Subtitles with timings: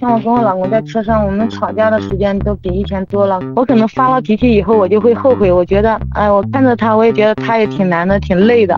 [0.00, 3.38] 像我跟我老公在车上，我们吵架的时间都比以前多了。
[3.54, 5.52] 我可能发了脾气以后，我就会后悔。
[5.52, 8.74] 我觉得，哎，我看着他，我也觉得他也挺难的，挺累的。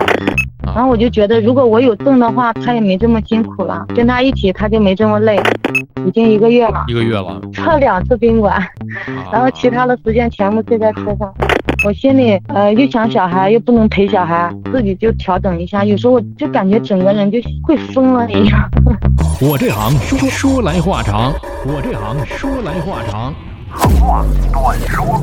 [0.64, 3.86] 然后我就觉得，如果我有证的话，他也没这么辛苦了。
[3.94, 5.40] 跟他一起，他就没这么累。
[6.04, 8.60] 已经一个月了，一个月了，撤两次宾馆，
[9.30, 11.32] 然后其他的时间全部睡在车上。
[11.84, 15.84] 我心里呃又想小孩，又不能陪小孩，自己就调整一下。
[15.84, 18.70] 有时候我就感觉整个人就会疯了一样。
[19.42, 21.32] 我这行说说来话长，
[21.66, 23.34] 我这行说来话长。
[24.00, 25.20] 话短说。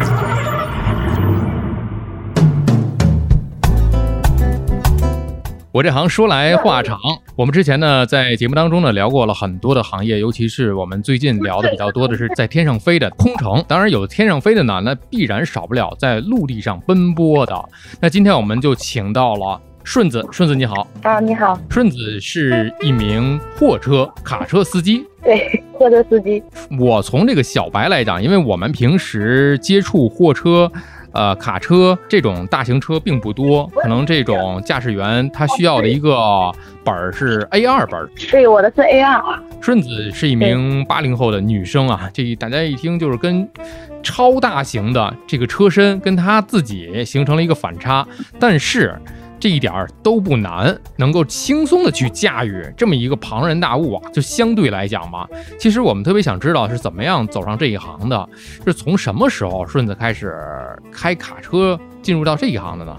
[5.80, 7.00] 我这行说来话长，
[7.38, 13.64] 我们之前呢在节目当中呢聊过了很多的行业，尤其是我们最近聊的比较多的是在天上飞的空乘。
[13.66, 17.58] 当然有天上飞的呢，那必然少不了在陆地上奔波的。
[18.02, 21.58] 那今天我们就请到了顺子，顺子你好啊，你好。
[21.70, 26.44] 顺子是一名货车卡车司机，对，货车司机。
[26.78, 30.70] 我从这个小白来讲，因为我们平时接触货车。
[31.12, 36.52] 呃，卡车这种大型车并不多，可能这种驾驶员他需要的一个
[36.84, 38.10] 本儿是 A 二本儿。
[38.30, 39.22] 对，我的是 A 二。
[39.62, 43.48] 顺子是一名八零后的女生啊，这大家一听就是跟
[44.02, 48.08] 超大型的这个车身跟她自己形成了一个反差，
[48.40, 48.96] 但是。
[49.40, 55.28] 这一点儿都不难，能够轻松的去驾驭这么一个庞然大物啊，就相对来讲嘛。
[55.58, 58.30] 其实我们特别想知道是怎么样走上这一行的，
[58.66, 60.36] 是从什么时候顺子开始
[60.92, 62.96] 开卡车进入到这一行的呢？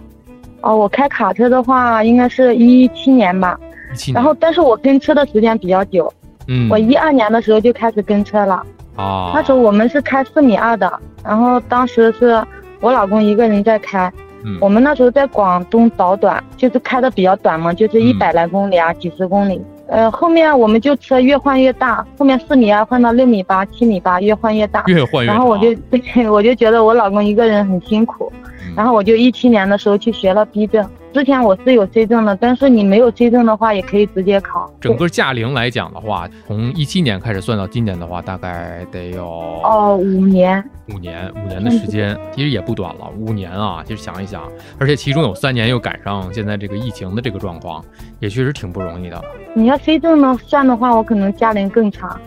[0.63, 3.59] 哦，我开卡车的话，应该是一七年吧。
[4.07, 4.15] 年。
[4.15, 6.13] 然后，但是我跟车的时间比较久。
[6.49, 6.69] 嗯。
[6.71, 8.63] 我一二年的时候就开始跟车了。
[8.97, 9.33] 啊。
[9.35, 12.43] 那时候我们是开四米二的，然后当时是
[12.81, 14.13] 我老公一个人在开。
[14.61, 19.61] 我们那时候在广东导短，就是开的比较短嘛，就是一百来公里啊，几十公里。
[19.89, 24.85] 呃，后面我们就车越换越大，后面四米啊换到六米八、七米八，越换越大。
[24.87, 25.75] 越换越大然后我就，
[26.33, 28.33] 我就觉得我老公一个人很辛苦，
[28.77, 30.89] 然后我就一七年的时候去学了 B 证。
[31.13, 34.73] 之前我是有 C 证的，但是你没有 C 证的话，也可以直接考。
[34.81, 40.63] 整个驾龄来讲的话，从一七年开始算到今年的话，大概得有哦五年。
[40.95, 43.11] 五年，五年的时间其实也不短了。
[43.19, 44.43] 五年啊，其实想一想，
[44.79, 47.85] 而且其中有三年又赶上现在这个疫情的这个状况，
[48.21, 49.21] 也确实挺不容易的。
[49.55, 52.21] 你要 C 证呢算的话，我可能驾龄更长。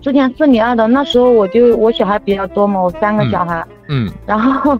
[0.00, 3.64] 之前四米二的那时候，我就我小孩比较多嘛，我三个小孩。
[3.88, 4.10] 嗯。
[4.26, 4.76] 然后。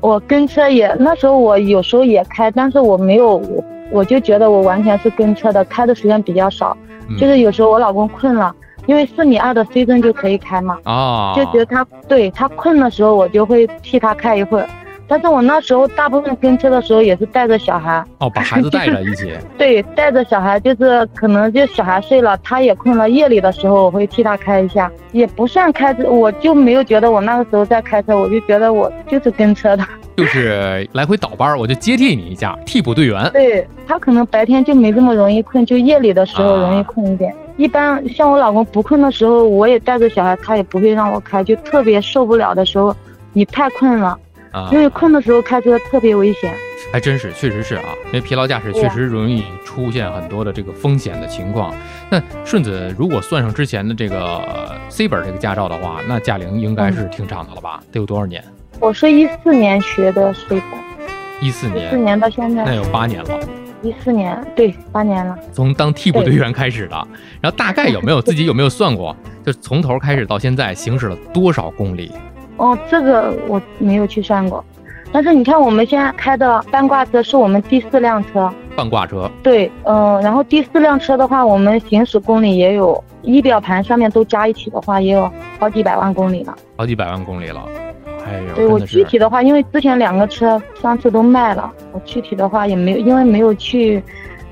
[0.00, 6.76] 我跟车也那时候我有时候也开，但是我没有我我就觉得我完全是跟车的，开的时间比较少，
[7.18, 8.54] 就是有时候我老公困了，
[8.86, 14.68] 因为四米二的 C 灯就可以开嘛，啊，就觉得他对他困的时候，我就会替他开一会儿。
[15.08, 19.32] 但是我那时候大部分跟车的时候也是带着小孩哦，把孩子带着一起。
[19.56, 29.84] 对，带着小孩就是可能就小孩睡了，他也困了，夜里的时候我会替他开一下，也不算开车，我就没有觉得我那个时候在开车，我就觉得我就是跟车的，
[30.16, 33.30] 就是来回倒班，我就接替你一下，替补队员。
[33.32, 37.34] 对他可能白天就没这么容易困，就夜里的时候容易困一点。
[37.56, 42.94] 一般像我老公不困的时候，我也带着小孩，他也不会让我开，就特别受不了的时候，
[43.32, 44.16] 你太困了。
[44.58, 46.52] 啊，因为困的时候开车特别危险，
[46.92, 51.72] 还真是，确实是啊，因为疲劳驾驶确实容易出现很多的这个风险的情况。
[52.10, 54.42] 那顺子如果算上之前的这个
[54.88, 57.80] C 本这个驾照的话，那驾龄应该是挺长的了吧？
[57.92, 58.42] 得有多少年？
[58.80, 60.62] 我是一四年学的 C 本，
[61.40, 63.38] 一四年，一四年到现在，那有八年了。
[63.80, 65.38] 一四年，对，八年了。
[65.52, 66.96] 从当替补队员开始的，
[67.40, 69.16] 然后大概有没有自己有没有算过？
[69.46, 72.10] 就从头开始到现在行驶了多少公里？
[72.58, 74.62] 哦，这个我没有去算过，
[75.10, 78.52] 但是你看我们现在开的半挂车是我们第四辆车。
[78.76, 79.28] 半挂车。
[79.42, 86.54] 对，嗯，然后第四辆车的话，我们行驶公里也有，仪表盘上面都加一起的话，也有好几百万公里了。
[86.76, 87.64] 好几百万公里了，
[88.24, 88.54] 哎呦。
[88.54, 94.02] 对我具体的话，因为之前两个车上次都卖了，我具体的话也没有，因为没有去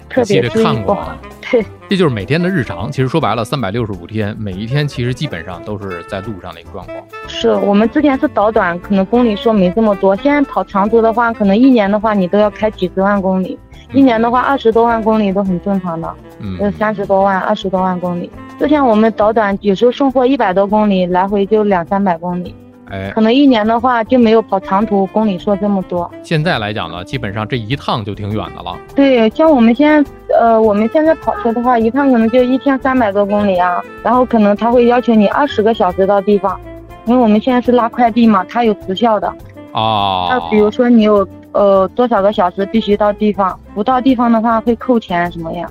[0.09, 0.99] 特别注意过。
[1.50, 1.65] 对。
[1.88, 2.91] 这就是每天的日常。
[2.91, 6.96] 其实说白了，三百六十五天，每一天其实基本上都是在路上的一个状况。
[7.28, 10.16] 是我们之前是导短，可能公里数没这么多。
[10.16, 13.56] 现在跑长途的话，可能一年的话你都要开几十万公里，
[13.93, 16.12] 一年的话二十多万公里都很正常的。
[16.40, 18.28] 嗯，三十多万、二十多万公里。
[18.58, 22.55] 之前我们导短有时候送货一百多公里，来回就两三百公里。
[22.91, 26.11] 哎，可能一年的话就没有跑长途公里数这么多。
[26.23, 28.77] 现在来讲呢，基本上这一趟就挺远的了。
[28.94, 33.83] 对，像我们现在，呃，我们现在跑车的话，一趟可能就一千三百多公里啊。
[34.03, 36.59] 然后可能他会要求你二十个小时到地方，
[37.06, 39.33] 因为我们现在是拉快递嘛，它有时效的。
[39.73, 40.29] 哦。
[40.31, 45.69] 那比如说你有呃多少个小时必须到地方，不到地方的话会扣钱什么呀？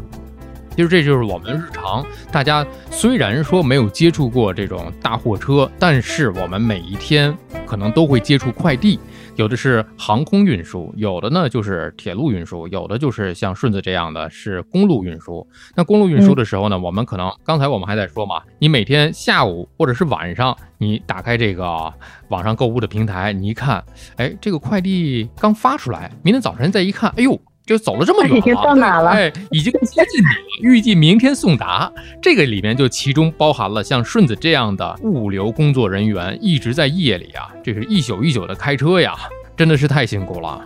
[0.76, 7.36] 其实这就是我们日常大家虽然说没有接触过这种大货车，但是我们每一天
[7.66, 9.00] 可能都会接触快递。
[9.38, 15.46] 有的是航空运输，有的呢就是铁路运输，有的就是像顺子这样的是公路运输。
[15.76, 21.94] 那公路运输的时候呢，我们可能刚才我们还在说嘛，你每天下午或者是晚上，你打开这个
[22.30, 23.84] 网上购物的平台，你一看，
[24.18, 27.40] 哎，这个快递刚发出来，明天早晨再一看，哎呦。
[27.66, 29.10] 就走了这么远，已经到哪了？
[29.10, 31.92] 哎，已经接近你了，预计明天送达。
[32.22, 39.16] 这个里面就其中包含了像顺子这样的物流工作人员，一直在夜里啊，这是一宿一宿的开车呀，
[39.58, 40.62] 真的是太辛苦了。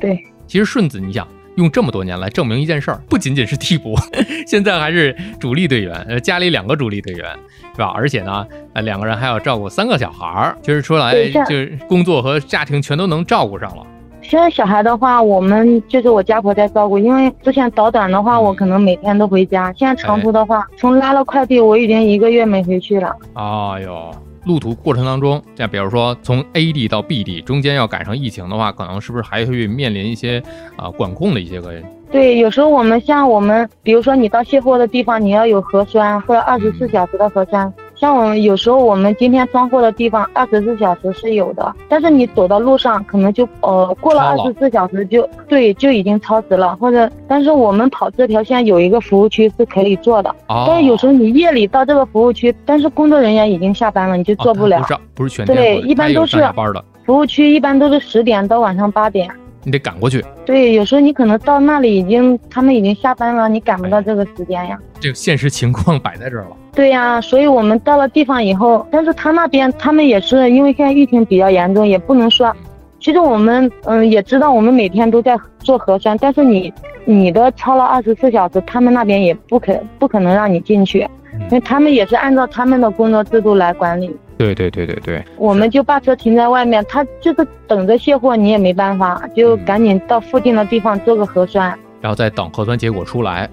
[0.00, 3.94] 对，其实顺子，你想用这么多年来证明一件事儿，不仅仅是替补，
[4.46, 7.30] 现在还是主力队员，呃，家里两个主力队员，
[7.74, 7.92] 是吧？
[7.94, 13.86] 而且呢，呃，两个人还要照顾三个小孩儿，其实说来就是工作和家庭全都能照顾上了。
[14.28, 19.72] 现在小孩的话，我们就是我家婆在照顾，因为之前短短的话，我可能每天都回家。
[19.74, 23.16] 现在长途的话，从拉了快递，我已经一个月没回去了。
[23.32, 24.10] 哎呦，
[24.44, 30.42] 路途过程当中，像比如说从 A 地到 B 地，中间要赶上疫情的话，可能是不是还会面临一些
[30.76, 31.72] 啊管控的一些个？
[32.10, 37.72] 对，有时候我们像我们，比如说你到卸货的地方，你要有核酸或者二十四小时的核酸。
[38.00, 54.80] 像我们有时候我们今天装货的地方二十四小时是有的，但是你走到路上可能就呃过了二十四小时就对就已经超时了，或者但是我们跑这条线有一个服务区是可以做的，但是有时候你夜里到这个服务区，但是工作人员已经下班了，你就做不了。
[54.80, 59.28] 不是不是全对，一般都是班的服务区一般都是十点到晚上八点。
[59.64, 60.24] 你得赶过去。
[60.46, 64.78] 对，有时候你可能到那里已经，他们已经下班了，你赶不到这个时间呀。
[65.00, 66.56] 这个现实情况摆在这儿了。
[66.78, 72.54] 对呀，所以我们到了地方以后，但是他那边他们也是因为现在疫情比较严重，也不能说。
[73.00, 76.72] 其实我们嗯也知道，我们每天都在做核酸，但是你
[77.04, 84.16] 你的超了二十四小时，他们那边也不可不可能让你进去，因为他们也是按照他们的工作制度来管理。
[84.36, 93.50] 对对对对对，我们就把车停在外面，他就是等着卸货，你也没办法，就赶紧到附近的地方做个核酸，然后再等核酸结果出来，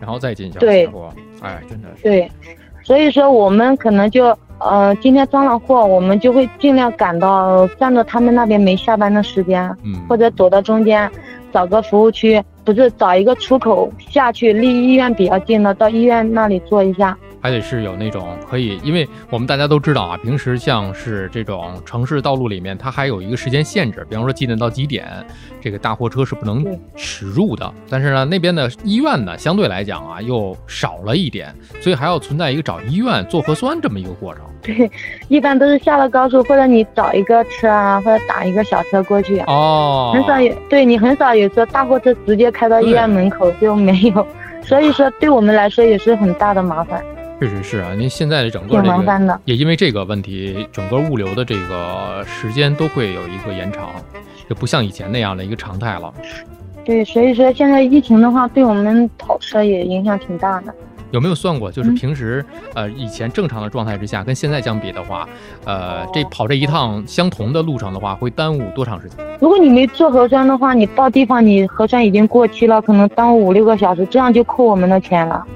[0.00, 1.10] 然后再进行卸货。
[1.40, 2.02] 哎，真的是。
[2.02, 2.28] 对，
[2.88, 11.10] 所以说我们可能就呃今天装了货，我们就会尽量赶到占到他们那边没下班的时间，嗯，或者躲到中间，
[11.52, 17.14] 找个服务区，不是找一个出口下去，离医院比较近的，到医院那里坐一下。
[17.40, 25.06] 还得是有那种可以，因为我们大家都知道啊，平时像是这种城市道路里面，它还有一个时间限制，比方说几点到几点，
[25.60, 26.64] 这个大货车是不能
[26.96, 27.72] 驶入的。
[27.88, 34.42] 但是呢，那边的医院呢，相对来讲啊，又少了一点，所以还要存在一个找医院做核酸这么一个过程。
[34.60, 34.90] 对，
[35.28, 39.38] 一般都是下了高速，或者你找一个车啊，或者打一个小车过去。
[39.46, 44.26] 哦，很少有，对你很少有说大货车直接开到医院门口就没有，
[44.62, 47.00] 所以说对我们来说也是很大的麻烦。
[47.40, 53.90] 确实是啊，您现在的整个这个也因为这个问题，整个物流的这个时间都会有一个延长，
[54.48, 56.12] 就不像以前那样的一个常态了。
[56.84, 60.74] 对，所以说现在疫情的话，对我们跑车也影响挺大的。
[61.12, 62.44] 有没有算过，就是平时
[62.74, 65.28] 呃以前正常的状态之下，跟现在相比的话，
[65.64, 69.24] 呃这跑这一趟相同的路程的话，会耽误多长时间？
[69.40, 75.46] 如果你没做核酸的话，你到地方你核酸已经过期了，可能耽误五六个小时，这样就扣我们的钱了。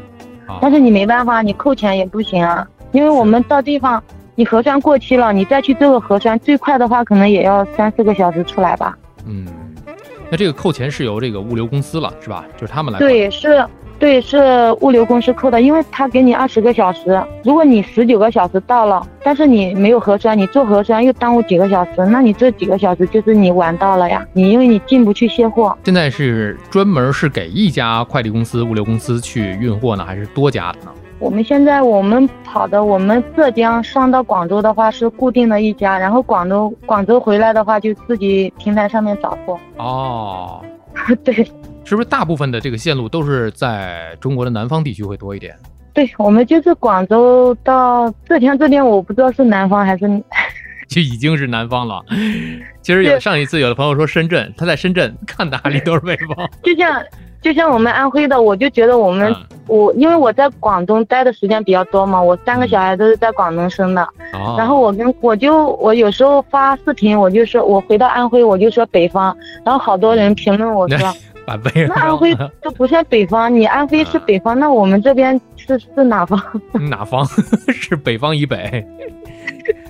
[0.60, 4.02] 但是你没办法，你扣钱也不行啊，因为我们到地方，
[4.34, 8.96] 你核酸过期了，你再去做个核酸，最快的话可能也要三四个小时出来吧。
[9.26, 9.46] 嗯，
[10.32, 12.42] 那这个扣钱是由这个物流公司了，是吧？
[12.56, 12.98] 就是他们来。
[12.98, 13.62] 对，是，
[13.98, 14.40] 对，是
[14.80, 25.76] 物流公司扣的，因为他给你二十个小时，如果你十九个小时到了，但是你没有核酸，你做核酸又耽误几个小时，那你这几个小时就是你晚到了呀，你因为你进不去卸货。
[25.84, 30.92] 现在是专门是给一家快递公司、物流公司去运货呢，还是多家的呢？
[31.22, 39.56] 我们现在我们跑的，我们浙江上到广州的话是固定的一家，然后广州广州回来的话就自己平台上面找货。
[39.76, 40.60] 哦，
[41.22, 41.32] 对，
[41.84, 45.56] 是不是大部分的这个线路都是在中国的南方地区会多一点？
[45.94, 50.08] 对，我们就是广州到浙江这边，我不知道是南方还是，
[50.90, 52.02] 就已经是南方了。
[52.80, 57.00] 其实有上一次有的朋友说深圳，他在深圳看哪里都是北方，就像。
[57.42, 59.34] 就像我们安徽的，我就觉得我们
[59.66, 64.08] 我因为我在广东待的时间比较多嘛，我三个小孩都是在广东生的，
[64.56, 70.98] 然后我跟我就我有时候发视频，我就说我回到安徽，我就说北方，然后好多人评论我说，
[71.88, 72.32] 那安徽
[72.62, 76.40] 都不算北方，你安徽是北方，那我们这边是是哪方？
[76.88, 77.26] 哪方？
[77.74, 78.86] 是北方以北？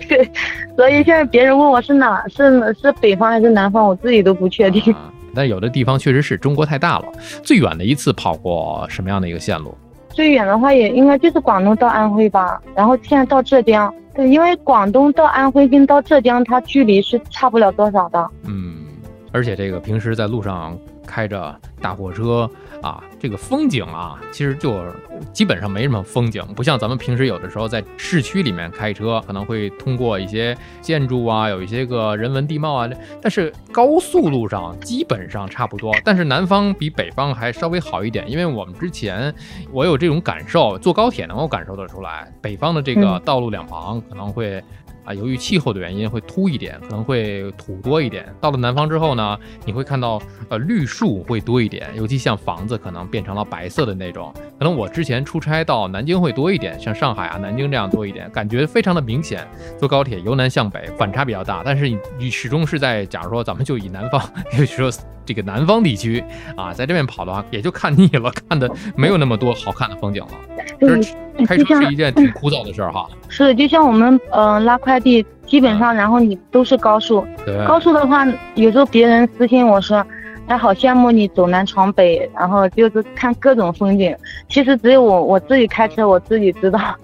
[0.08, 0.30] 对，
[0.76, 4.94] 所以现在别人问我是哪是是北方还是南方，我自己都不确定。
[5.34, 7.06] 但有的地方确实是中国太大了。
[7.42, 9.76] 最远的一次跑过什么样的一个线路？
[10.10, 13.92] 最远的话也应该就是广东到安徽吧，然后现在到浙江。
[14.14, 18.30] 对，因为广东到安徽跟到浙江，它距离是差不了多少的。
[18.44, 18.74] 嗯，
[19.32, 22.50] 而且这个平时在路上开着大货车。
[22.82, 24.84] 啊，这个风景啊，其实就
[25.32, 32.90] 基本上没什么风景，不像咱们平时有的时候在市区里面开车，可能会通过一些建筑啊，有一些个人文地貌啊。
[33.20, 39.32] 但是高速路上基本上差不多，但是南方比北方还稍微好一点，因为我们之前
[39.70, 44.60] 我有这种感受，坐高铁能够感受得出来，北方的这个道路两旁可能会。
[45.04, 48.32] 啊，由于气候的原因会秃一点，可能会土多一点。
[48.40, 54.32] 到了南方之后呢，你会看到呃绿树会多一点，尤其像房子可能变成了白色的那种。
[54.58, 59.46] 可能我之前出差到南京会多一点，像上海啊、南京这样多一点，感觉非常的明显。
[59.78, 64.22] 坐高铁由南向北反差比较大，但是你始终是在，假如说咱们就以南方，
[64.56, 64.90] 就说
[65.24, 66.22] 这个南方地区
[66.56, 70.30] 啊，在这边跑的话，也就看腻了，看的没有那么多好看的风景了。
[70.80, 71.14] 就是
[71.46, 73.08] 开车是一件挺枯燥的事儿哈。
[73.28, 77.24] 是，就像我们嗯拉快递，基本上然后你都是高速。
[77.44, 77.66] 对。
[77.66, 80.04] 高速的话，有时候别人私信我说，
[80.46, 84.14] 哎，好羡慕你走南闯北，然后就是看各种风景。
[84.48, 86.78] 其实只有我我自己开车，我自己知道。
[86.78, 86.96] 啊。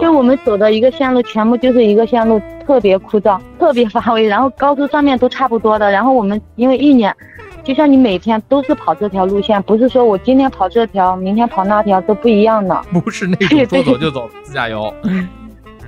[0.00, 4.26] 因为我们走的一个线路，全部就是一个线路，特别枯燥，特别乏味。
[4.26, 5.90] 然后高速上面都差不多的。
[5.90, 7.14] 然后我们因为一年。
[7.62, 12.78] 就像你每天都是跑这条路线，不是说我今天跑这条，明天跑那条都不一样的。
[12.92, 14.92] 不是那种说走就走自驾游。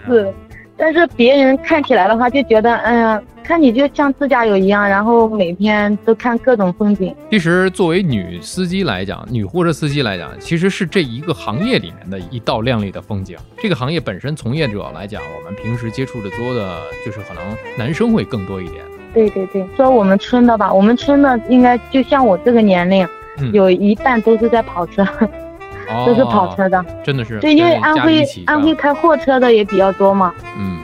[0.06, 0.32] 是，
[0.76, 7.14] 但是别人看起来的话就觉得，哎呀，看你就像自驾游一样，然后每天都看各种风景。
[7.30, 13.36] 其实作为女司机来讲，女货车司机来讲，其实是这一个行业里面的一道亮丽的风景。
[13.56, 17.42] 这个行业本身从业者来讲，我们平时接触的多的，就是可能
[17.78, 18.82] 男生会更多一点。
[19.14, 23.08] 对对对，说我们村的吧，我们村的应该就像我这个年龄，
[23.52, 25.02] 有一半都是在跑车，
[26.06, 27.38] 都是跑车的，真的是。
[27.40, 30.32] 对，因为安徽安徽开货车的也比较多嘛。
[30.58, 30.78] 嗯，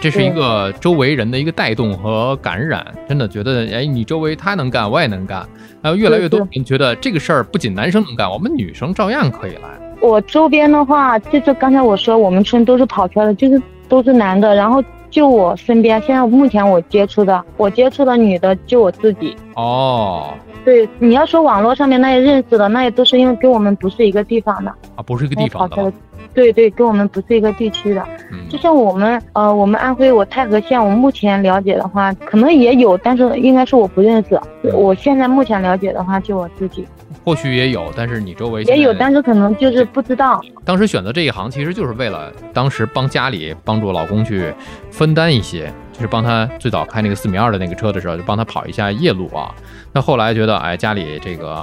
[0.00, 5.46] 这是一个周围人的一个带动和感染，真的觉得，哎，你周围他能干，我也能干，
[5.82, 9.68] 还有越来越多人觉得这个事儿不仅男生能干，我们女生照样可以来。
[10.00, 14.82] 我周边的话，就是刚才我说我们村都是跑车的，就是都是男的，然后。
[15.10, 19.36] 就我身边，现在目前我接触的，我接触的女的就我自己。
[19.54, 20.34] 哦，
[20.64, 25.92] 对，你要说网络上面那些认识的，那也都是因为跟我们不是一个地方的啊，不是一个地方的。
[26.34, 28.04] 对对，跟我们不是一个地区的。
[28.30, 34.38] 嗯，就像我们呃，我们安徽我太和县，我目前了解的话，可能也有，但是应该是我不认识。
[34.72, 36.86] 我现在目前了解的话，就我自己。
[37.28, 40.40] 或许也有，但是你周围也有，但是可能就是不知道。
[40.64, 44.50] 当时选择这一行，其实就是为了当时帮家里帮助老公去
[44.90, 49.54] 分担一些，就是帮他最早开那个四米二的那个车的时候，就帮他跑一下夜路啊。
[49.92, 51.54] 那后来觉得，哎，家里这个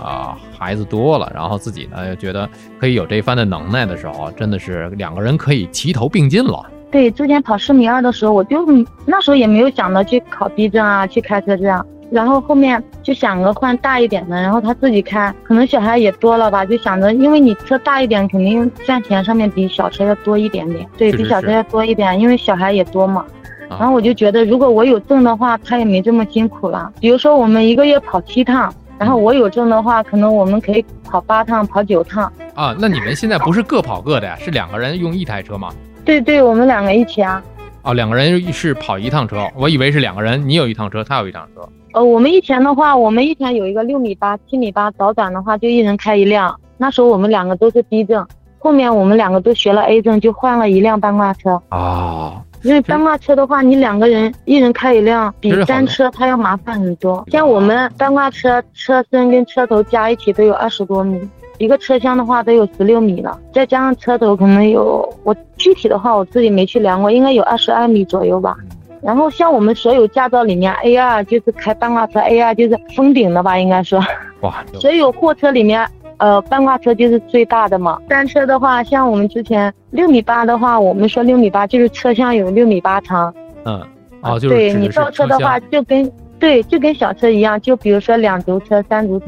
[0.55, 2.47] 孩子多了，然后自己呢又觉得
[2.79, 6.63] 可以有这一番的能耐的时候，真的是两个人可以齐头并进了。
[6.91, 8.63] 对，之前跑四米二的时候，我就
[9.03, 11.83] 那时候也没有想到去考 B 证啊，去开车这样。
[12.11, 23.25] 然后后面就想着换大一点的，然后他自己开，可能小孩也多了吧，就想着，因为你车大一点，肯定赚钱上面比小车要多一点点，对比小车要多一点，因为小孩也多嘛。
[23.67, 26.91] 然后我就觉得，如果我有证的话，他也没这么辛苦了。
[26.99, 32.31] 比如说我们一个月跑七趟，然后我有证的话，可能我们可以跑八趟，跑九趟。
[32.53, 34.37] 啊，那你们现在不是各跑各的呀？
[34.39, 35.73] 是两个人用一台车吗？
[36.05, 37.43] 对对，我们两个一起啊。
[37.81, 41.67] 哦，两个人是跑一趟车，我以为是两个人，你有一趟车，他有一趟车。
[41.95, 46.53] 呃，我们以前的话，我们以前有一个六米八、七米八早转的话，就一人开一辆。
[46.77, 48.27] 那时候我们两个都是 B 证，
[48.59, 51.57] 后面我们两个都学了 A 证，就换了一辆半挂车。
[51.69, 57.23] 啊，因为半挂车的话，你两个人一人开一辆，比单车它要麻烦很多。
[57.31, 61.17] 像我们半挂车车身跟车头加一起都有二十多米，
[61.59, 68.57] 一个车厢的话都有十六米了，再加上车头可能有，我具体的话我自己没去量过，应该有二十二米左右吧。
[69.05, 74.03] 然后像我们所有驾照里面，A 二就是开半挂车，A 二就是封顶的吧，应该说。
[74.41, 74.65] 哇。
[74.81, 77.99] 所有货车里面，呃，半挂车就是最大的嘛。
[78.09, 83.31] 单车的话，像我们之前六米八的话，我们说六米八就是车厢有六米八长。
[83.65, 83.79] 嗯。
[84.21, 89.27] 哦，就是对你倒车的话，就跟对就跟小车一样，就比如说两轴车、三轴车。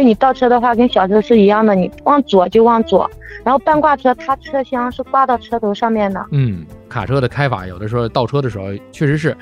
[0.00, 3.08] 就你倒车的话，跟小车是一样的，你往左就往左，
[3.44, 6.24] 然后半挂车它车厢是挂到车头上面的。
[6.30, 9.36] 嗯，卡车的开法有的时候倒车的时候确实是，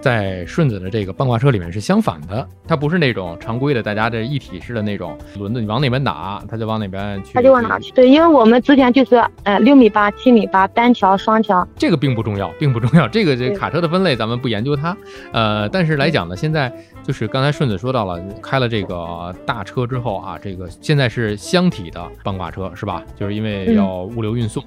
[0.00, 7.32] 在顺子的这个半挂车里面是相反的，它不是那种常规的大家这一体式的那种轮子，你往哪边打，它就往哪边去。
[7.34, 7.92] 它就往哪去？
[7.92, 11.66] 对，因为我们之前就是呃六米八、七米八单桥、双桥。
[11.76, 13.06] 这个并不重要，并不重要。
[13.06, 14.96] 这个这卡车的分类咱们不研究它，
[15.32, 23.02] 呃，但是来讲呢，现在就是刚才顺子说到了，开了这个大车之后啊，这个现在是箱体的半挂车是吧？
[23.16, 24.64] 就是因为要物流运送。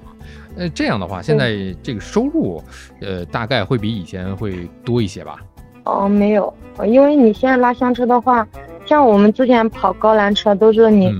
[0.56, 2.62] 呃，这样的话，现在这个收入，
[3.00, 5.38] 呃，大概会比以前会多一些吧？
[5.84, 6.52] 哦，没有，
[6.86, 8.46] 因为你现在拉厢车的话，
[8.86, 11.12] 像我们之前跑高栏车都是你，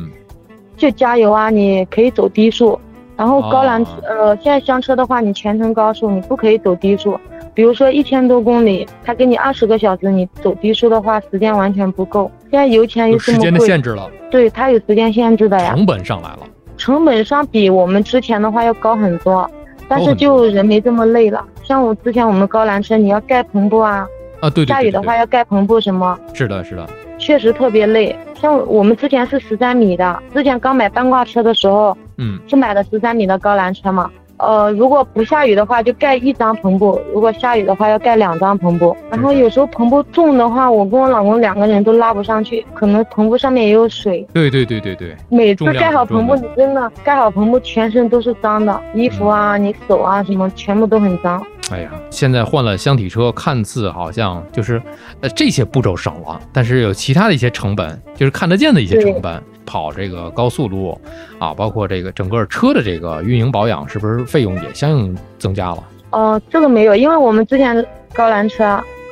[0.76, 2.78] 就加油啊，你可以走低速，
[3.16, 7.18] 然后高栏呃，现在厢车的话，你全程高速，你不可以走低速。
[7.52, 12.30] 比如说一千多公里，他给你二十个小时，你走低速的话，时间完全不够。
[12.50, 14.10] 现在油钱又这么贵，时间的限制了。
[14.30, 15.74] 对，它有时间限制的呀。
[15.74, 16.40] 成本上来了。
[16.76, 19.48] 成本上比我们之前的话要高很多，
[19.88, 21.44] 但是就人没这么累了。
[21.62, 24.06] 像我之前我们高栏车，你要盖篷布啊，
[24.40, 26.18] 啊对，下雨的话要盖篷布什么？
[26.32, 26.86] 是的，是的，
[27.18, 28.14] 确实特别累。
[28.40, 34.10] 像我们之前是十三米的，之前刚买半挂车的时候，嗯，是买的十三米的高栏车嘛。
[34.38, 38.96] 呃，如果不下雨的话，就盖一张篷布；如果下雨的话，要盖两张篷布。
[39.10, 44.26] 然后有时候篷布重的话，我跟我老公两个人都拉不上去，可能篷布上面也有水。
[44.32, 45.16] 对对对对对。
[45.28, 51.40] 每次盖好篷布，你真的盖好篷布，全身都是脏的，衣服啊、你手啊什么，全部都很脏。
[51.70, 54.82] 哎呀，现在换了箱体车，看似好像就是，
[55.20, 59.42] 呃，这些步骤省了，但是有其他的一些成本，就是看得见的一些成本。
[59.66, 60.98] 跑这个高速路，
[61.38, 65.84] 啊，包括这个整个车的这个运营保养，是不是费用也相应增加了？
[66.10, 68.64] 哦，这个没有，因为我们之前高栏车，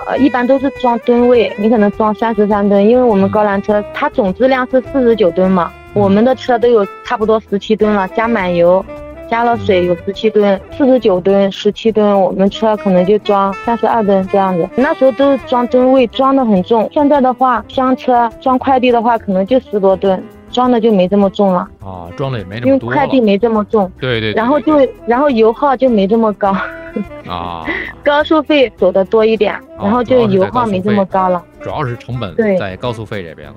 [0.07, 8.85] 呃，一般都是装吨位，你可能装三十三吨，因为我们高栏车它总质量是四十九吨嘛，我们的车都有差不多十七吨了，加满油。
[9.31, 14.69] 加了水有十七吨，四十九吨，十七吨，我们车可能就装三十二吨这样子。
[14.77, 16.87] 那时候都是装吨位，装的很重。
[16.93, 21.69] 现在的话，箱车装快递的话，可能就十多吨，装的就没这么重了。
[21.81, 22.93] 啊，装的也没那么多。
[22.93, 23.91] 因为快递没这么重。
[23.99, 24.33] 对对。
[24.35, 26.55] 然后就，然后油耗就没这么高。
[27.27, 27.67] 啊。
[28.05, 31.43] 高速费走的多一点，然后就油耗没这么高了。
[31.61, 33.55] 主要是成本在高速费这边了。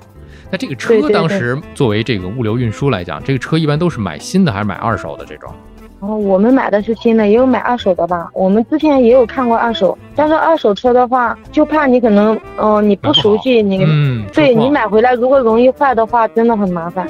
[0.50, 5.52] 那这个车当时作为这个物流运输来讲，这个车一般都是买新的还是买二手的这种？
[6.00, 8.28] 哦，我们买的是新的，也有买二手的吧。
[8.34, 17.08] 我们之前也有看过二手，但是二手车的话，就怕你可能，嗯，你不熟悉，你，嗯，对你买回来如果容易坏的话，真的很麻烦。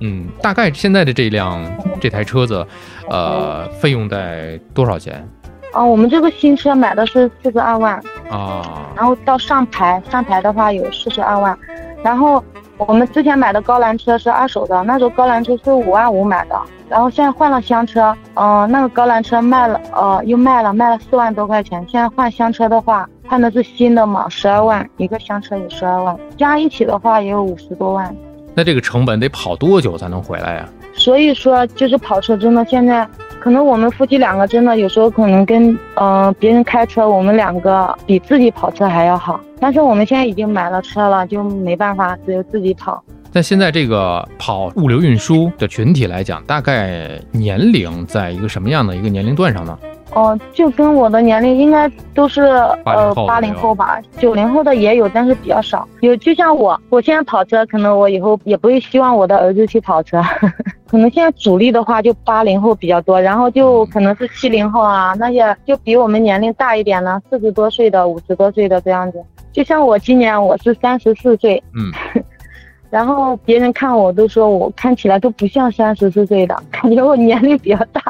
[0.00, 1.60] 嗯，大概现在的这辆
[2.00, 2.64] 这台车子，
[3.10, 5.28] 呃，费用在多少钱？
[5.72, 11.58] 哦，我们这个新车买的是四十二万啊，然后到上牌，上牌的话有四十二万，
[12.04, 12.42] 然后。
[12.78, 21.84] 我们之前买的高栏车是二手的，那时候高栏车是五万五买的，然后现在换了香车，嗯，那个高栏车卖了，呃，又卖了，卖了四万多块钱。
[21.88, 28.14] 现在换香车的话，换的是新的嘛，十二万一个香车有十二万，加一起的话也有五十多万。
[28.54, 30.68] 那这个成本得跑多久才能回来呀？
[30.94, 33.06] 所以说，就是跑车真的现在。
[33.40, 39.38] 可能我们夫妻两个真的有时候可能跟嗯别人开车，我们两个比自己跑车还要好。
[39.60, 43.02] 但是我们现在已经买了车了，就没办法，只有自己跑。
[43.30, 49.78] 在现在这个跑物流运输的群体来讲，大概年龄在一个什么样的一个年龄段上呢？
[50.14, 52.40] 哦，就跟我的年龄应该都是
[52.84, 55.86] 呃八零后吧，九零后的也有，但是比较少。
[56.00, 60.22] 有就像我，我现在跑车，可能我以后也不会希望我的儿子去跑车。
[60.88, 69.22] 可能现在主力的话就八零后比较多，然后就可能是七零后啊，那些就比我们年龄大一点的，四十多岁的、五十多岁的这样子。
[69.52, 72.22] 就像我今年我是三十四岁，嗯，
[72.90, 78.00] 然后别人看我都说我看起来都不像三十四岁的， 感觉我年龄比较大。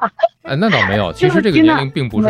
[0.43, 2.29] 哎，那倒没有，其实这个年龄并不是。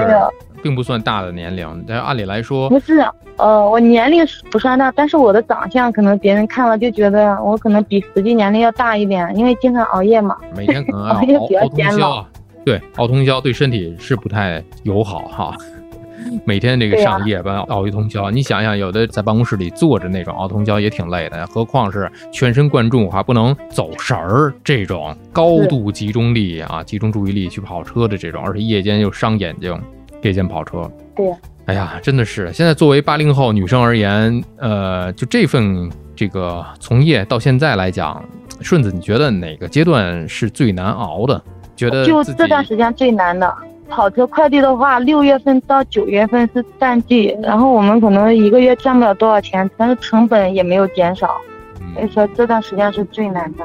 [0.60, 2.98] 并不算大的年龄，但按理来说不是。
[3.36, 10.36] 呃，我年龄不算大，但是我的长相可能别人看了就觉得我可能比实际年龄要大一点，因为经常熬夜嘛。
[10.56, 12.26] 每天可能 熬熬通宵，
[12.64, 15.54] 对，熬通宵对身体是不太友好哈。
[16.44, 29.78] 每天这个上夜班熬一通宵，你想想，有的在办公室里坐着那种熬通宵也挺累的，何况是全神贯注还不能走神儿这种高度集中力啊，集中注意力去跑车的这种，而且夜间又伤眼睛。
[30.22, 31.32] 夜间跑车，对，
[31.66, 38.20] 哎呀，真的是现在作为八零后女生而言，呃，就这份这个从业到现在来讲，
[38.60, 41.40] 顺子，你觉得哪个阶段是最难熬的？
[41.76, 43.56] 觉得就这段时间最难的。
[43.88, 51.36] 跑车快递的话，六月份到九月份是淡季，然后我们可能一个月赚不了多少钱，但是成本也没有减少，
[51.94, 53.64] 所以说这段时间是最难的。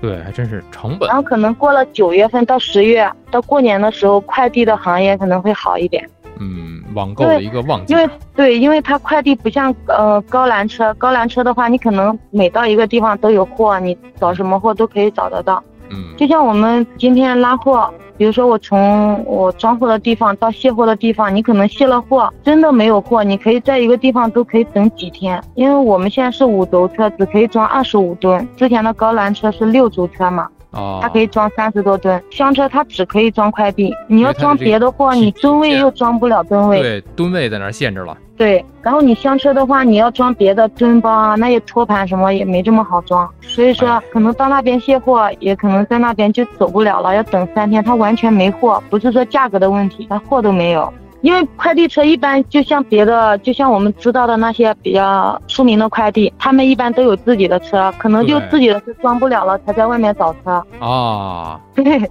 [0.00, 1.06] 对，还真是成本。
[1.06, 6.08] 然后可能过了九月份到十月，到过年的时候，快递的行业可能会好一点。
[6.38, 7.98] 嗯，网购的一个旺季因。
[7.98, 15.62] 为对，因为它快递不像呃高栏车，高栏车的话，你可能每到一个地方都有货，你找什么货都可以找得到。
[15.90, 38.16] 嗯就像我们今天拉货，比如说我从我装货的地方到卸货的地方，你可能卸了货，真的没有货，你可以在一个地方都可以等几天，因为我们现在是五轴车，只可以装二十五吨，之前的高栏车是六轴车嘛，哦，它可以装三十多吨，厢车它只可以装快递，你要装别的货，你吨位又装不了吨位，对吨位在那儿限制了。
[38.36, 50.90] 对，然后你厢车的话，你要装别的吨包啊，那些托盘什么也没这么好装，所以哎说可能到那边卸货，也可能在那边就走不了了，要等三天，它完全没货，不是说价格的问题，它货都没有。
[51.22, 60.64] 因为快递车一般就像别的，就像我们知道的那些比较出名的快递，他们一般都有自己的车，可能就自己的车装不了了，才在外面找车。
[60.78, 62.10] 啊，对，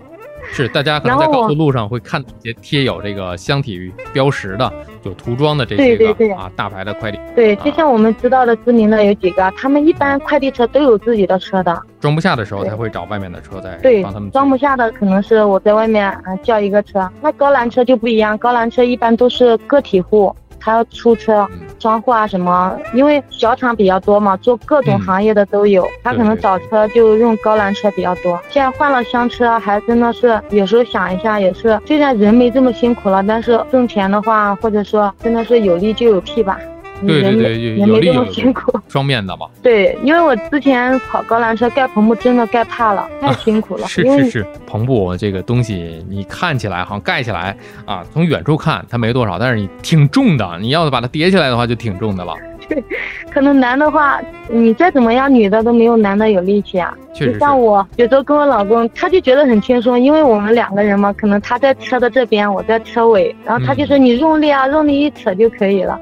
[0.52, 4.72] 是大家可能在高速路上会看到一些贴有这个箱体标识的、
[5.04, 11.82] 有涂装的这些个啊大牌的快递，对，就像我们知道的知名的有几个，他们一般快递车都有自己的车的。
[12.00, 12.70] 装不下的时候对。
[12.70, 21.48] 才会找外面的车在对帮他们，装不下的可能是我在外面啊、呃叫一个车，那高栏车就不一样，高栏车一般都是个体户，他要出车。
[21.54, 28.40] 嗯装货啊什么，因为小厂比较多嘛，做各种嗯行业的都有，他可能找车就用高栏车比较多。
[28.50, 36.60] 现在换了厢车，还真的是有时候想一下也是，虽然人没这么辛苦了，但是挣钱的话，或者说真的是有利就有弊吧。
[37.06, 38.54] 对对对，有人没这有
[38.88, 39.48] 双面的吧？
[39.62, 43.86] 对，因为我之前跑高栏车盖篷布真的盖怕了，太辛苦了。
[43.90, 52.34] 是是是，篷布这个东西，你看起来好像盖起来啊，从远处看它没多少，但是你挺重的，你要是把它叠起来的话，就挺重的了。
[52.70, 52.84] 对
[53.32, 56.94] 可能男的话，你再怎么样，女的都没有男的有力气啊。
[57.16, 66.00] 确实就是像我有时候跟我老公，他就觉得很轻松，因为我们两个人嘛，可能他在车的这边，我在车尾，然后他就说你用力啊，用力一扯就可以了。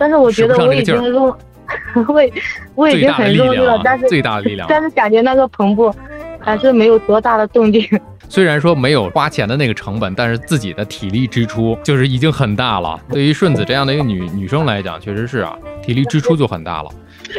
[0.00, 1.36] 但是我觉得我已经用，我
[2.74, 4.66] 我已经很用力了，但是最大的力量。
[4.70, 5.94] 但是感觉那个篷布
[6.40, 7.86] 还是没有多大的动静。
[8.30, 12.98] 虽然说没有花钱的那个成本，但是自己的体力支出就是已经很大了。
[13.10, 16.88] 对于顺子这样的一个女女生来讲，确实是啊，体力支出就很大了。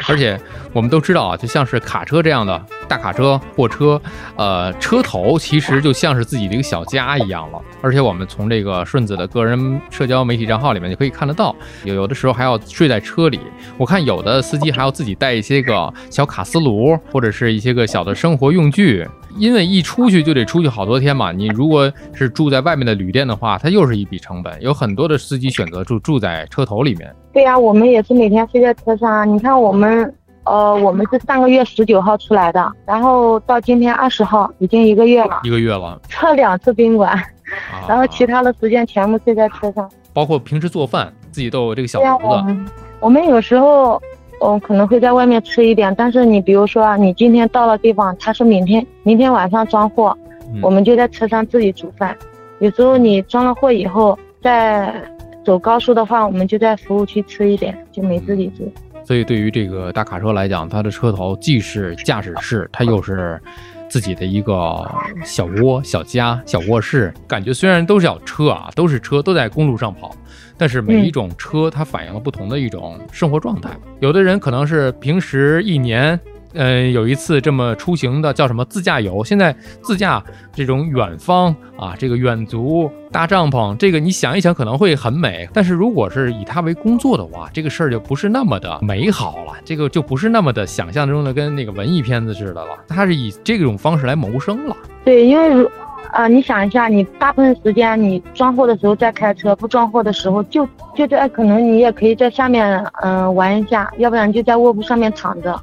[0.08, 0.40] 而且
[0.74, 4.02] 我们都知道啊，就像是卡车这样的大卡车、货车，
[4.36, 7.62] 呃，车头其实就像是自己的一个小家一样了。
[7.82, 13.40] 而且我们从这个顺子的个人社交媒体账号里面就可以看得到，有有的时候还要睡在车里。
[13.78, 19.08] 我看有的司机还要自己带一些个小卡斯炉，或者是一些个小的生活用具。
[19.38, 24.62] 因为一出去就得出去好多天嘛，你如果是住在外面的旅店的话，它又是一笔成本。
[24.62, 27.16] 有很多的司机选择住住在车头里面。
[27.34, 29.26] 对呀、我们也是每天睡在车上啊。
[29.26, 30.14] 你看我们，
[30.44, 39.90] 呃，我们是上个月十九号出来的，然后到今天二十号，已经一个月了，一个月了，测两次宾馆，啊、然后其他的时间全部睡在车上。
[40.14, 42.26] 包括平时做饭，自己都有这个小、炉子。
[42.26, 42.66] 我们
[43.00, 44.02] 我们有时候，
[44.42, 50.18] 嗯、可能会在外面吃一点，但是你比如说啊，你今天到了地方，他是明天明天晚上装货，
[50.54, 52.14] 嗯我们就在车上自己煮饭。
[52.60, 54.94] 有时候你装了货以后，再
[55.44, 58.72] 走高速的话，我们就在服务区吃一点，就没自己煮。
[59.04, 63.42] 所以对于这个大卡车来讲，它的车头既是驾驶室，它又是
[63.90, 64.88] 自己的一个
[65.24, 67.12] 小窝、小家、小卧室。
[67.28, 70.16] 感觉虽然都是小车啊，都是车，都在公路上跑，
[70.58, 73.72] 但是每一种车它反映了不同的一种生活状态。
[74.00, 76.20] 有的人可能是平时一年。
[76.54, 79.24] 嗯，有一次这么出行的叫什么自驾游？
[79.24, 94.76] 现在自驾这种远方啊，这个远足搭帐篷，这个你想一想可能会很美，但是如果是以它为工作的话，这个事儿就不是那么的美好了，这个就不是那么的想象中的跟那个文艺片子似的了，它是以这种方式来谋生了。
[95.06, 95.70] 对，因为如
[96.12, 105.58] 啊、你想一下，你大部分时间你装货的时候在开车，不装货的时候就就在可能你也可以在下面嗯、玩一下，要不然就在卧铺上面躺着。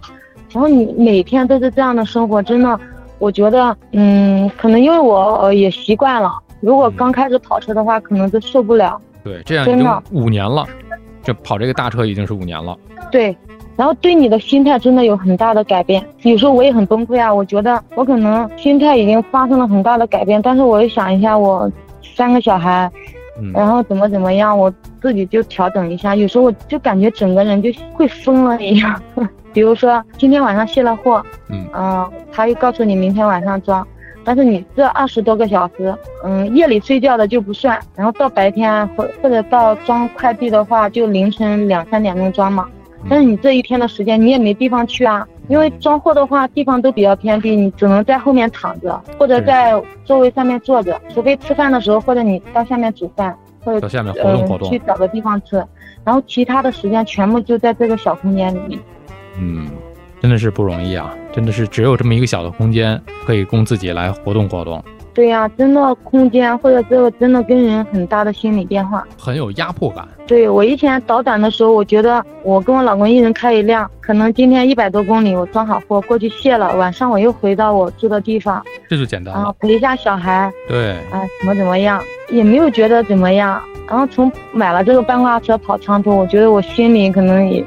[0.52, 2.80] 然后你每天都是这样的生活，真的，
[3.18, 6.32] 我觉得嗯，可能因为我呃也习惯了。
[6.60, 9.00] 如果刚开始跑车的话，可能就受不了。
[9.22, 10.66] 对，这样已经五年了，
[11.22, 12.76] 这跑这个大车已经是五年了。
[13.12, 13.36] 对，
[13.76, 16.04] 然后对你的心态真的有很大的改变。
[16.22, 21.70] 有时候我也很崩溃啊，我觉得我可能心态已经发生了很大的改变，但是我又想一下，我
[22.02, 22.90] 三个小孩，
[23.40, 26.16] 嗯，然后怎么怎么样，我自己就调整一下。
[26.16, 29.00] 有时候我就感觉整个人就会疯了一样。
[29.52, 33.86] 比如说今天晚上卸了货，嗯嗯、他又告诉你明天晚上装，
[34.24, 42.68] 但是你这二十多个小时，嗯，夜里睡觉的就不算，然后到白天或或者到装快递的话，就凌晨两三点钟装嘛。
[43.08, 53.36] 但是你这一天的时间你也没地方去啊，因为装货的话地方都比较偏僻，你只能在后面躺着，或者在座位上面坐着，除非吃饭的时候或者你到下面煮饭。
[53.64, 54.78] 或者到下面活动活动呃去。
[54.86, 55.56] 找个地方吃，
[56.04, 58.78] 然后其他的时间全部就在这个小空间里面。
[59.40, 59.68] 嗯，
[60.20, 61.14] 真的是不容易啊！
[61.32, 64.82] 真的是只有这么一个小的空间，可以供自己来活动活动，
[65.14, 69.06] 对呀、真的空间或者这个真的跟人很大的心理变化。
[69.18, 70.06] 很有压迫感。
[70.26, 79.56] 对我以前倒短的时候，我觉得我跟我老公一人开一辆，可能今天一百多公里，我装好货过去卸了，晚上我又回到我住的地方，这就简单然后了。
[79.60, 83.60] 陪一下小孩，对，啊，怎么怎么样，也没有觉得怎么样。
[83.88, 87.64] 然后从买了这个半挂车跑长途，我觉得我心里可能也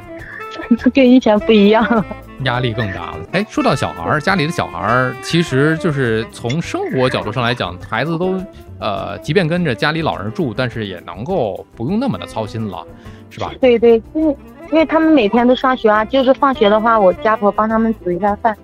[0.94, 2.06] 跟以前不一样。
[2.44, 3.20] 压力更大了。
[3.34, 8.36] 哎，说到小孩儿，家里的小孩儿，其实就是从生活角度上来讲，孩子都
[8.80, 12.84] 呃，即便跟着家里老人住，但是也能够不用那么的操心了，
[13.30, 13.52] 是吧？
[13.62, 14.36] 对对，因为
[14.72, 18.56] 因为他们每天都上学啊，就是放学的话，我家婆帮他们煮一下饭。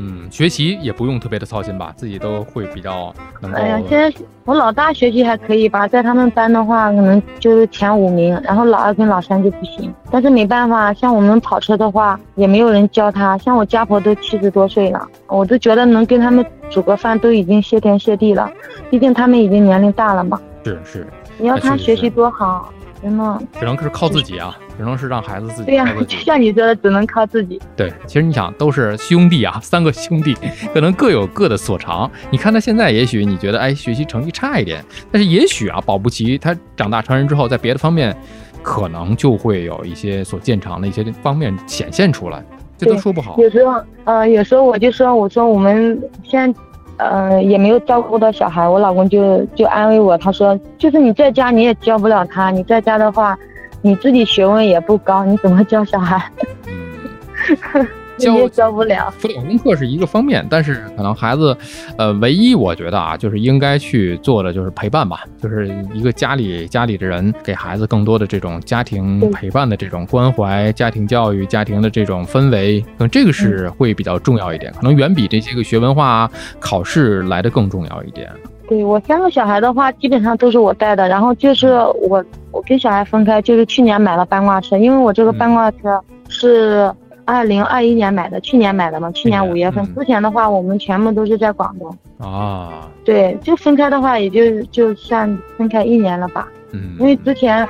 [0.00, 3.58] 嗯，学习也不用特别的操心吧，自己都会比较能够。
[3.58, 4.12] 哎呀，现在
[4.44, 9.92] 我老大学习还可以吧，在他们班的话，可能就是前五名，然后老二跟老三就不行。
[10.10, 13.36] 但是没办法，像我们跑车的话，也没有人教他。
[13.38, 18.48] 像我家婆都七十多岁了，我都觉得能跟他们煮个饭都已经谢天谢地了，
[18.88, 20.40] 毕竟他们已经年龄大了嘛。
[20.64, 21.06] 是是，
[21.38, 23.42] 你要他学习多好，真的。
[23.58, 25.86] 只能是靠自己啊，只能是让孩子自己对呀。
[26.24, 27.60] 像你说的，只能靠自己。
[27.76, 30.36] 对，其实你想，都是兄弟啊，三个兄弟，
[30.72, 32.10] 可能各有各的所长。
[32.30, 38.16] 你看他现在，也许你觉得，哎，学习成绩差一点，但是也许啊，保不齐他长大成人之后，在别的方面，
[38.62, 42.44] 可能就会有一些所见长的一些方面显现出来，
[42.76, 43.36] 这都说不好。
[43.38, 46.60] 有时候，呃，有时候我就说，我说我们现在，
[46.98, 53.36] 呃，也没有照顾到小孩，我老公就就安慰我，他说，就是你在家你也教不了他，你在家的话，
[53.82, 56.22] 你自己学问也不高，你怎么教小孩？
[58.18, 59.12] 嗯，教也教不了。
[59.18, 61.56] 辅导功课是一个方面，但是可能孩子，
[61.98, 78.30] 呃，唯一我觉得啊，就是应该去做的就是陪伴吧，就是一个家里家里的人给孩子更多的这种家庭陪伴的这种关怀、家庭教育、家庭的这种氛围，可能这个是会比较重要一点，可能远比这些个学文化啊、考试来的更重要一点。
[78.68, 81.68] 对我三个小孩的话，基本上都是我带的，然后就是
[82.08, 86.92] 我我跟小孩分开，就是去年买了半挂车，因为我这个半挂车是
[87.26, 89.84] 二零二一年买的，去年买的嘛，去年五月份。
[89.84, 91.98] 嗯之前的话，我们全部都是在广东。
[92.18, 96.48] 啊，对，就分开的话，也就就算分开一年了吧。
[96.72, 97.68] 嗯，因为之前，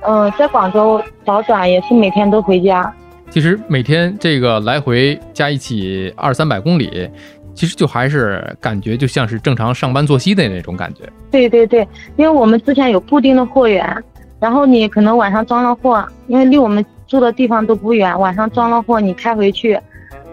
[0.00, 2.90] 呃，在广州早转也是每天都回家。
[3.30, 7.10] 其实每天这个来回加一起二三百公里，
[7.52, 11.02] 其实就还是感觉就像是正常上班作息的那种感觉。
[11.32, 14.04] 对对对，因为我们之前有固定的货源，
[14.44, 19.80] 然后你可能晚上装了货，因为离我们住的地方都不远，晚上装了货你开回去，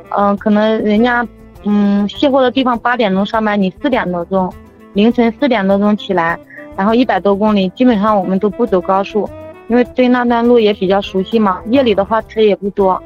[0.09, 1.25] 嗯、可能人家
[1.63, 4.51] 嗯卸货的地方八点钟上班，你四点多钟，
[4.91, 6.37] 凌晨四点多钟起来，
[6.75, 9.29] 然后一百多公里，基本上我们都不走高速，
[9.69, 11.61] 因为对那段路也比较熟悉嘛。
[11.67, 13.01] 夜里的话车也不多，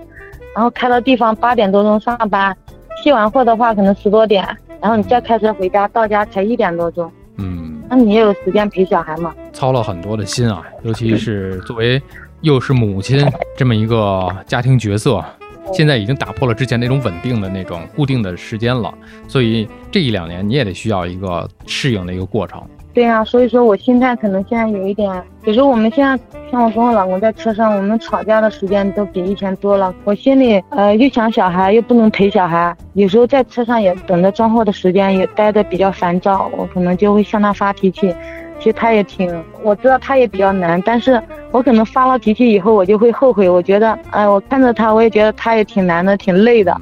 [0.55, 2.57] 然后开到地方八点多钟上班，
[3.03, 4.43] 卸完货的话可能十多点，
[4.81, 7.11] 然后你再开车回家，到家才一点多钟。
[7.37, 9.31] 嗯，那你也有时间陪小孩嘛？
[9.55, 11.99] 操了很多的心啊，尤其是作为
[12.41, 15.23] 又是母亲这么一个家庭角色，
[15.71, 18.93] 现在已经打破了之前那种稳定的那种固定的时间了，
[19.29, 22.61] 所以这一两年你也得需要一个适应的一个过程。
[22.93, 26.17] 对呀、所以说我心态可能现在有一点，有时候我们现在
[26.51, 29.93] 像我跟我老公在车上，我们吵架的时间都比以前多了。
[30.05, 38.13] 我心里呃又想小孩，又不能陪小孩，有时候在车上也等着装货的时间也待得比较烦躁，我可能就会向他发脾气。
[38.59, 43.47] 其实他也挺，我知道他也比较难，但是我可能发了脾气以后，我就会后悔。
[43.49, 46.75] 我觉得，哎，我看着他，我也觉得他也挺难的，挺累的。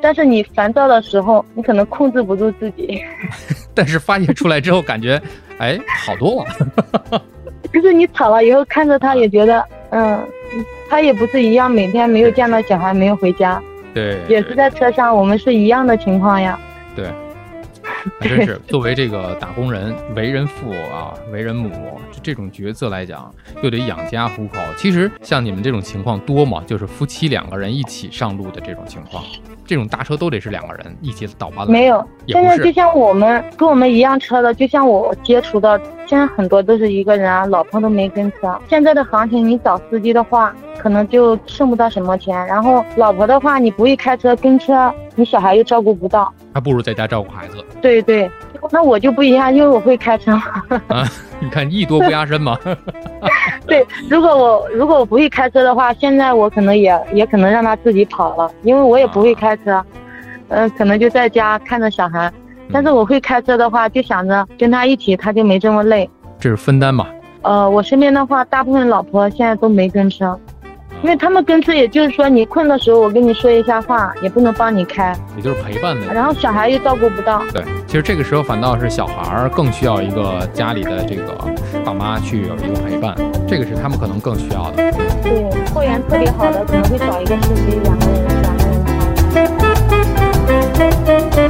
[0.00, 3.00] 但是你烦躁的时候，你可能控制不住自己。
[3.74, 5.20] 但是发泄出来之后，感觉
[5.58, 7.22] 哎好多了。
[7.72, 10.18] 就是你吵了以后，看着他也觉得，嗯，
[10.88, 13.60] 他也不是一样，每天没有见到小孩，没有回家，
[13.94, 16.58] 对，也是在车上，我们是一样的情况呀。
[16.94, 17.06] 对，
[18.20, 24.58] 还真是作为这个打工人、为人父啊、为人母就这种角色来讲，又得养家糊口。
[24.76, 26.62] 其实像你们这种情况多吗？
[26.66, 29.24] 就是夫妻两个人一起上路的这种情况，
[29.66, 31.72] 这种大车都得是两个人一起倒班的。
[31.72, 38.58] 没有，现在就像我们跟我们一样车的，就像我接触的，现在很多都是一个人啊，老婆都没跟车。
[38.68, 42.34] 现在的行情，你找司机的话，可能就剩不到什么钱。
[42.46, 46.32] 然后老婆的话，你不会开车，跟车，你小孩又照顾不到。
[46.54, 48.30] 还不如在家照顾孩子对对，
[48.70, 50.32] 那我就不一样，因为我会开车。
[50.88, 51.06] 啊！
[51.38, 52.58] 你看艺多不压身嘛。
[53.66, 59.84] 对，如果我如果我不会开车的话，现在我可能也也可能让他自己跑了，因为我也不会开车，
[60.48, 62.32] 嗯、可能就在家看着小孩。
[62.72, 66.08] 但是我会开车的话，就想着跟他一起，他就没这么累。
[66.38, 67.06] 这是分担嘛。
[67.42, 70.36] 呃，我身边的话，大部分老婆现在都没跟车，
[71.02, 76.12] 因为他们跟车，也就是说你困的时候，我跟你说一下话，也不能帮你开，也就是陪伴的。
[76.12, 77.42] 然后小孩又照顾不到。
[77.52, 81.38] 对，其实这个时候反倒是小孩儿更需要一个家里的这个
[81.84, 83.14] 爸妈去有一个陪伴，
[83.46, 84.92] 这个是他们可能更需要的。
[85.22, 88.64] 对，货源特别好的，可能会找一个司机，两个人，两个
[91.36, 91.45] 人。